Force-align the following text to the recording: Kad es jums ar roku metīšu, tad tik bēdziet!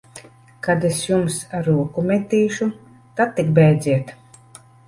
Kad 0.67 0.87
es 0.89 1.01
jums 1.09 1.37
ar 1.59 1.69
roku 1.71 2.05
metīšu, 2.13 2.71
tad 3.21 3.37
tik 3.41 3.55
bēdziet! 3.61 4.15